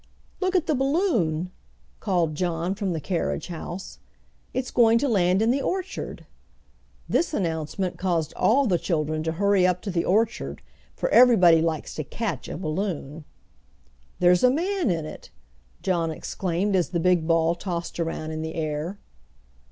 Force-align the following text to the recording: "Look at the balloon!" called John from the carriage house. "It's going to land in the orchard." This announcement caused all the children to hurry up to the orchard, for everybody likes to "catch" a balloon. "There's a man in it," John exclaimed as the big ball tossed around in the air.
"Look 0.39 0.55
at 0.55 0.65
the 0.65 0.73
balloon!" 0.73 1.51
called 1.99 2.33
John 2.33 2.73
from 2.73 2.91
the 2.91 2.99
carriage 2.99 3.49
house. 3.49 3.99
"It's 4.51 4.71
going 4.71 4.97
to 4.97 5.07
land 5.07 5.43
in 5.43 5.51
the 5.51 5.61
orchard." 5.61 6.25
This 7.07 7.35
announcement 7.35 7.99
caused 7.99 8.33
all 8.35 8.65
the 8.65 8.79
children 8.79 9.21
to 9.21 9.33
hurry 9.33 9.67
up 9.67 9.79
to 9.83 9.91
the 9.91 10.03
orchard, 10.03 10.63
for 10.95 11.07
everybody 11.09 11.61
likes 11.61 11.93
to 11.93 12.03
"catch" 12.03 12.47
a 12.49 12.57
balloon. 12.57 13.25
"There's 14.17 14.43
a 14.43 14.49
man 14.49 14.89
in 14.89 15.05
it," 15.05 15.29
John 15.83 16.09
exclaimed 16.09 16.75
as 16.75 16.89
the 16.89 16.99
big 16.99 17.27
ball 17.27 17.53
tossed 17.53 17.99
around 17.99 18.31
in 18.31 18.41
the 18.41 18.55
air. 18.55 18.97